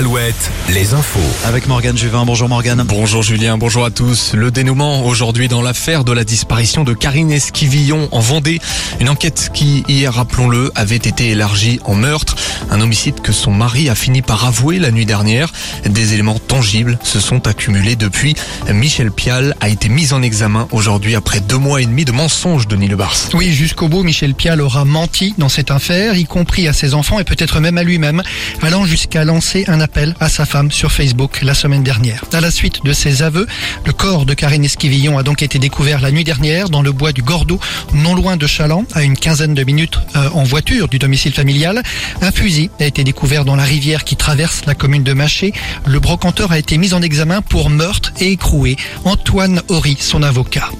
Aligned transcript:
Alouette, 0.00 0.50
les 0.70 0.94
infos. 0.94 1.20
Avec 1.44 1.68
Morgane 1.68 1.98
Juvin. 1.98 2.24
Bonjour 2.24 2.48
Morgane. 2.48 2.82
Bonjour 2.88 3.22
Julien, 3.22 3.58
bonjour 3.58 3.84
à 3.84 3.90
tous. 3.90 4.32
Le 4.32 4.50
dénouement 4.50 5.04
aujourd'hui 5.04 5.46
dans 5.46 5.60
l'affaire 5.60 6.04
de 6.04 6.12
la 6.12 6.24
disparition 6.24 6.84
de 6.84 6.94
Karine 6.94 7.30
Esquivillon 7.30 8.08
en 8.10 8.20
Vendée. 8.20 8.60
Une 8.98 9.10
enquête 9.10 9.50
qui, 9.52 9.84
hier, 9.88 10.14
rappelons-le, 10.14 10.72
avait 10.74 10.96
été 10.96 11.28
élargie 11.28 11.80
en 11.84 11.96
meurtre. 11.96 12.34
Un 12.70 12.80
homicide 12.80 13.20
que 13.20 13.30
son 13.30 13.50
mari 13.50 13.90
a 13.90 13.94
fini 13.94 14.22
par 14.22 14.46
avouer 14.46 14.78
la 14.78 14.90
nuit 14.90 15.04
dernière. 15.04 15.52
Des 15.84 16.14
éléments 16.14 16.38
tangibles 16.38 16.98
se 17.02 17.20
sont 17.20 17.46
accumulés 17.46 17.96
depuis. 17.96 18.34
Michel 18.72 19.12
Pial 19.12 19.54
a 19.60 19.68
été 19.68 19.90
mis 19.90 20.14
en 20.14 20.22
examen 20.22 20.66
aujourd'hui 20.72 21.14
après 21.14 21.40
deux 21.40 21.58
mois 21.58 21.82
et 21.82 21.84
demi 21.84 22.06
de 22.06 22.12
mensonges 22.12 22.66
de 22.66 22.76
Bars. 22.94 23.28
Oui, 23.34 23.52
jusqu'au 23.52 23.88
bout, 23.88 24.02
Michel 24.02 24.32
Pial 24.32 24.62
aura 24.62 24.86
menti 24.86 25.34
dans 25.36 25.50
cette 25.50 25.70
affaire, 25.70 26.16
y 26.16 26.24
compris 26.24 26.68
à 26.68 26.72
ses 26.72 26.94
enfants 26.94 27.18
et 27.20 27.24
peut-être 27.24 27.60
même 27.60 27.76
à 27.76 27.82
lui-même, 27.82 28.22
allant 28.62 28.86
jusqu'à 28.86 29.24
lancer 29.24 29.64
un 29.68 29.78
appel 29.78 29.89
à 30.20 30.28
sa 30.28 30.46
femme 30.46 30.70
sur 30.70 30.92
Facebook 30.92 31.42
la 31.42 31.52
semaine 31.52 31.82
dernière. 31.82 32.24
À 32.32 32.40
la 32.40 32.50
suite 32.50 32.84
de 32.84 32.92
ses 32.92 33.22
aveux, 33.22 33.46
le 33.84 33.92
corps 33.92 34.24
de 34.24 34.34
Karine 34.34 34.64
Esquivillon 34.64 35.18
a 35.18 35.22
donc 35.22 35.42
été 35.42 35.58
découvert 35.58 36.00
la 36.00 36.12
nuit 36.12 36.22
dernière 36.22 36.68
dans 36.68 36.82
le 36.82 36.92
bois 36.92 37.12
du 37.12 37.22
Gordeau, 37.22 37.58
non 37.92 38.14
loin 38.14 38.36
de 38.36 38.46
Chaland, 38.46 38.84
à 38.94 39.02
une 39.02 39.16
quinzaine 39.16 39.52
de 39.52 39.64
minutes 39.64 39.98
euh, 40.16 40.28
en 40.32 40.44
voiture 40.44 40.88
du 40.88 40.98
domicile 40.98 41.32
familial. 41.32 41.82
Un 42.22 42.30
fusil 42.30 42.70
a 42.78 42.84
été 42.84 43.02
découvert 43.04 43.44
dans 43.44 43.56
la 43.56 43.64
rivière 43.64 44.04
qui 44.04 44.16
traverse 44.16 44.62
la 44.66 44.74
commune 44.74 45.02
de 45.02 45.12
Maché. 45.12 45.52
Le 45.86 45.98
brocanteur 45.98 46.52
a 46.52 46.58
été 46.58 46.78
mis 46.78 46.94
en 46.94 47.02
examen 47.02 47.42
pour 47.42 47.68
meurtre 47.68 48.12
et 48.20 48.30
écroué. 48.30 48.76
Antoine 49.04 49.60
Horry, 49.68 49.96
son 49.98 50.22
avocat. 50.22 50.70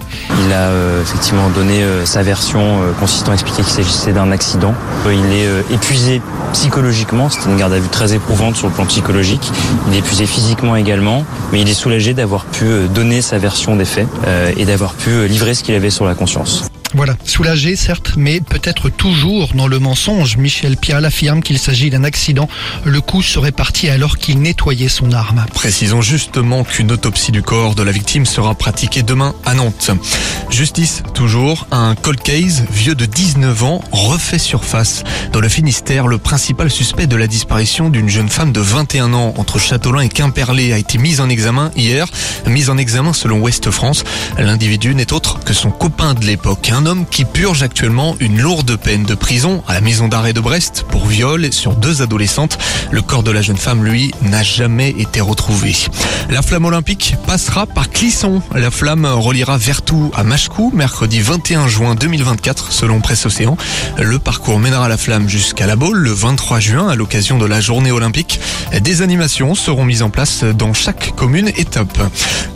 Il 0.47 0.53
a 0.53 0.69
euh, 0.69 1.03
effectivement 1.03 1.51
donné 1.51 1.83
euh, 1.83 2.07
sa 2.07 2.23
version 2.23 2.79
consistant 3.01 3.33
à 3.33 3.35
expliquer 3.35 3.63
qu'il 3.63 3.73
s'agissait 3.73 4.13
d'un 4.13 4.31
accident. 4.31 4.75
il 5.07 5.33
est 5.33 5.75
épuisé 5.75 6.23
psychologiquement, 6.53 7.29
c'était 7.29 7.51
une 7.51 7.57
garde 7.57 7.73
à 7.73 7.79
vue 7.79 7.89
très 7.89 8.15
éprouvante 8.15 8.57
sur 8.57 8.69
le 8.69 8.73
plan 8.73 8.87
psychologique. 8.87 9.00
Il 9.89 9.95
est 9.95 9.99
épuisé 9.99 10.27
physiquement 10.27 10.77
également, 10.77 11.25
mais 11.53 11.61
il 11.61 11.69
est 11.69 11.75
soulagé 11.75 12.15
d'avoir 12.15 12.45
pu 12.45 12.65
euh, 12.65 12.87
donner 12.87 13.23
sa 13.23 13.39
version 13.39 13.77
des 13.77 13.85
faits 13.85 14.07
euh, 14.27 14.53
et 14.57 14.65
d'avoir 14.65 14.95
pu 14.95 15.11
euh, 15.11 15.27
livrer 15.27 15.55
ce 15.55 15.65
qu'il 15.65 15.75
avait 15.75 15.91
sur 15.91 16.05
la 16.05 16.15
conscience. 16.15 16.71
Voilà, 16.95 17.17
soulagé 17.25 17.77
certes, 17.77 18.15
mais 18.17 18.41
peut-être 18.41 18.89
toujours 18.89 19.51
dans 19.55 19.69
le 19.69 19.79
mensonge. 19.79 20.37
Michel 20.37 20.77
Pial 20.77 21.05
affirme 21.05 21.41
qu'il 21.41 21.59
s'agit 21.59 21.89
d'un 21.89 22.03
accident. 22.03 22.49
Le 22.85 23.01
coup 23.01 23.23
serait 23.23 23.53
parti 23.53 23.89
alors 23.89 24.19
qu'il 24.19 24.41
nettoyait 24.41 24.89
son 24.89 25.13
arme. 25.13 25.47
Précisons 25.55 26.03
justement 26.03 26.65
qu'une 26.65 26.91
autopsie 26.91 27.31
du 27.31 27.43
corps 27.43 27.75
de 27.77 27.85
la 27.85 27.93
victime 27.93 28.27
sera 28.27 28.55
pratiquée 28.55 29.03
demain 29.03 29.35
à 29.45 29.55
Nantes. 29.55 29.93
Justice, 30.51 31.03
toujours, 31.15 31.69
un 31.71 31.95
cold 31.95 32.21
case, 32.21 32.65
vieux 32.73 32.97
de 32.97 33.07
19 33.07 33.63
ans, 33.63 33.85
refait 33.93 34.39
surface. 34.39 35.05
Dans 35.33 35.41
le 35.41 35.49
Finistère, 35.49 36.09
le 36.09 36.19
principal 36.19 36.71
suspect 36.71 37.07
de 37.07 37.17
la 37.17 37.29
disparition 37.29 37.89
d'une 37.89 38.09
jeune 38.09 38.29
femme 38.29 38.53
de 38.53 38.61
21 38.61 39.15
ans 39.15 39.35
entre 39.37 39.59
Châteaulin 39.61 40.01
et 40.01 40.09
Quimperlé 40.09 40.73
a 40.73 40.79
été 40.79 40.99
mis 40.99 41.21
en 41.21 41.29
examen 41.29 41.71
hier. 41.77 42.07
Mis 42.47 42.69
en 42.69 42.79
examen 42.79 43.13
selon 43.13 43.39
Ouest 43.41 43.71
France. 43.71 44.03
L'individu 44.39 44.95
n'est 44.95 45.13
autre 45.13 45.39
que 45.45 45.55
son 45.55 45.71
copain 45.71 46.15
de 46.15 46.25
l'époque, 46.25 46.71
un 46.81 46.87
homme 46.87 47.05
qui 47.05 47.27
purge 47.27 47.63
actuellement 47.63 48.17
une 48.21 48.41
lourde 48.41 48.75
peine 48.77 49.03
de 49.03 49.15
prison 49.15 49.63
à 49.69 49.75
la 49.75 49.83
maison 49.83 50.09
d'arrêt 50.09 50.33
de 50.33 50.41
Brest 50.41 50.87
pour 50.89 51.05
viol 51.05 51.53
sur 51.53 51.75
deux 51.75 52.01
adolescentes. 52.01 52.57
Le 52.91 53.03
corps 53.03 53.23
de 53.23 53.31
la 53.31 53.43
jeune 53.43 53.59
femme, 53.59 53.85
lui, 53.85 54.13
n'a 54.23 54.43
jamais 54.43 54.89
été 54.91 55.21
retrouvé. 55.21 55.77
La 56.31 56.41
flamme 56.41 56.65
olympique 56.65 57.17
passera 57.27 57.67
par 57.67 57.91
Clisson. 57.91 58.41
La 58.55 58.71
flamme 58.71 59.05
reliera 59.05 59.59
Vertou 59.59 60.11
à 60.15 60.25
Machecou 60.25 60.71
mercredi 60.75 61.21
21 61.21 61.69
juin 61.69 61.95
2024 61.95 62.73
selon 62.73 63.01
Presse 63.01 63.27
Océan. 63.27 63.59
Le 63.99 64.19
parcours 64.19 64.59
mènera 64.59 64.89
la 64.89 64.97
flamme 64.97 65.29
jusqu'à 65.29 65.67
la 65.67 65.77
Baule 65.77 65.99
le 65.99 66.13
23 66.13 66.61
juin 66.61 66.89
à 66.89 66.95
l'occasion 66.95 67.37
de 67.37 67.45
la 67.45 67.61
journée 67.61 67.93
olympique. 67.93 68.41
Des 68.81 69.03
animations 69.03 69.55
seront 69.55 69.85
mises 69.85 70.03
en 70.03 70.09
place 70.09 70.45
dans 70.45 70.73
chaque 70.73 71.15
commune 71.15 71.49
étape. 71.49 71.99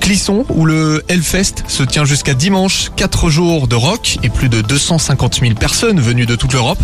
Clisson 0.00 0.46
où 0.48 0.64
le 0.64 1.04
Hellfest 1.08 1.64
se 1.66 1.82
tient 1.82 2.04
jusqu'à 2.04 2.34
dimanche. 2.34 2.90
Quatre 2.96 3.28
jours 3.28 3.68
de 3.68 3.74
rock 3.74 4.13
et 4.22 4.28
plus 4.28 4.48
de 4.48 4.60
250 4.60 5.40
000 5.40 5.54
personnes 5.54 6.00
venues 6.00 6.26
de 6.26 6.36
toute 6.36 6.52
l'Europe. 6.52 6.78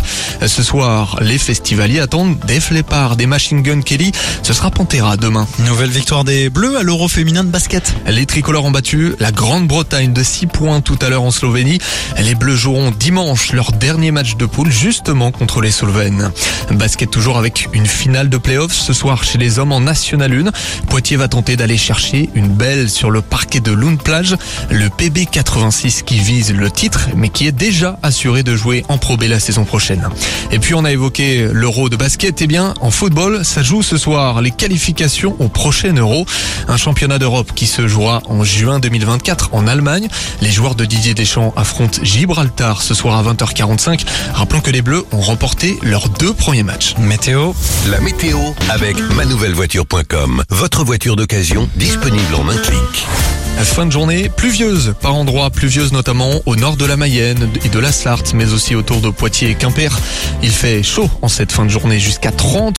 Ce 0.47 0.63
soir, 0.63 1.19
les 1.21 1.39
festivaliers 1.39 2.01
attendent 2.01 2.39
des 2.47 2.61
Leppard, 2.71 3.17
des 3.17 3.27
Machine 3.27 3.63
Gun 3.63 3.81
Kelly. 3.81 4.13
Ce 4.43 4.53
sera 4.53 4.71
Pantera 4.71 5.17
demain. 5.17 5.47
Nouvelle 5.61 5.91
victoire 5.91 6.25
des 6.25 6.51
Bleus 6.51 6.77
à 6.79 6.83
l'Euro 6.83 7.09
féminin 7.09 7.45
de 7.45 7.49
basket. 7.49 7.95
Les 8.07 8.27
tricolores 8.27 8.65
ont 8.65 8.71
battu 8.71 9.15
la 9.19 9.33
Grande-Bretagne 9.33 10.13
de 10.13 10.23
6 10.23 10.47
points 10.47 10.81
tout 10.81 10.99
à 11.03 11.09
l'heure 11.09 11.23
en 11.23 11.31
Slovénie. 11.31 11.79
Les 12.19 12.35
Bleus 12.35 12.57
joueront 12.57 12.91
dimanche 12.91 13.53
leur 13.53 13.73
dernier 13.73 14.11
match 14.11 14.37
de 14.37 14.47
poule 14.47 14.71
justement 14.71 15.33
contre 15.33 15.61
les 15.61 15.71
Slovènes. 15.71 16.31
Basket 16.71 17.11
toujours 17.11 17.39
avec 17.39 17.69
une 17.73 17.87
finale 17.87 18.29
de 18.29 18.37
playoffs 18.37 18.75
ce 18.75 18.93
soir 18.93 19.25
chez 19.25 19.39
les 19.39 19.59
hommes 19.59 19.73
en 19.73 19.81
National 19.81 20.33
1. 20.33 20.87
Poitiers 20.87 21.17
va 21.17 21.29
tenter 21.29 21.57
d'aller 21.57 21.77
chercher 21.77 22.31
une 22.35 22.49
belle 22.49 22.89
sur 22.89 23.11
le 23.11 23.23
parquet 23.23 23.61
de 23.61 23.73
Lune 23.73 23.99
Plage. 23.99 24.37
Le 24.71 24.89
PB 24.89 25.27
86 25.31 26.03
qui 26.03 26.19
vise 26.19 26.53
le 26.53 26.71
titre 26.71 27.09
mais 27.21 27.29
qui 27.29 27.47
est 27.47 27.53
déjà 27.53 27.99
assuré 28.03 28.43
de 28.43 28.57
jouer 28.57 28.85
en 28.89 28.99
Pro 28.99 29.17
B 29.17 29.25
la 29.25 29.39
saison 29.39 29.65
prochaine. 29.65 30.09
Et 30.51 30.59
puis 30.59 30.75
on 30.75 30.85
a 30.85 30.91
évoqué 30.91 31.49
l'Euro 31.53 31.89
de 31.89 31.97
basket. 31.97 32.41
Eh 32.43 32.47
bien, 32.47 32.75
en 32.81 32.91
football, 32.91 33.45
ça 33.45 33.63
joue 33.63 33.83
ce 33.83 33.97
soir 33.97 34.41
les 34.41 34.51
qualifications 34.51 35.37
au 35.39 35.49
prochain 35.49 35.95
Euro, 35.95 36.27
un 36.67 36.77
championnat 36.77 37.19
d'Europe 37.19 37.53
qui 37.55 37.67
se 37.67 37.87
jouera 37.87 38.23
en 38.27 38.43
juin 38.43 38.81
2024 38.81 39.51
en 39.53 39.67
Allemagne. 39.67 40.09
Les 40.41 40.51
joueurs 40.51 40.75
de 40.75 40.85
Didier 40.85 41.15
Deschamps 41.15 41.53
affrontent 41.57 42.01
Gibraltar 42.03 42.83
ce 42.83 42.95
soir 42.95 43.17
à 43.17 43.33
20h45. 43.33 44.01
Rappelons 44.33 44.61
que 44.61 44.71
les 44.71 44.83
Bleus 44.83 45.05
ont 45.13 45.21
remporté 45.21 45.79
leurs 45.83 46.09
deux 46.09 46.33
premiers 46.33 46.63
matchs. 46.63 46.95
Météo. 46.99 47.53
La 47.91 48.01
météo 48.01 48.39
avec 48.71 48.97
manouvellevoiture.com. 49.15 50.43
Votre 50.49 50.85
voiture 50.85 51.17
d'occasion 51.17 51.69
disponible 51.77 52.35
en 52.35 52.49
un 52.49 52.57
clic. 52.57 53.07
Fin 53.65 53.87
de 53.87 53.93
journée 53.93 54.28
pluvieuse, 54.28 54.94
par 55.00 55.15
endroits 55.15 55.50
pluvieuse 55.50 55.93
notamment 55.93 56.31
au 56.47 56.56
nord 56.56 56.76
de 56.76 56.84
la 56.84 56.97
Mayenne 56.97 57.48
et 57.65 57.69
de 57.69 57.78
la 57.78 57.93
Sarthe, 57.93 58.34
mais 58.34 58.53
aussi 58.53 58.75
autour 58.75 59.00
de 59.00 59.10
Poitiers 59.10 59.50
et 59.50 59.54
Quimper. 59.54 59.97
Il 60.43 60.50
fait 60.50 60.82
chaud 60.82 61.09
en 61.22 61.28
cette 61.28 61.53
fin 61.53 61.65
de 61.65 61.71
journée 61.71 61.98
jusqu'à 61.98 62.32
30 62.32 62.60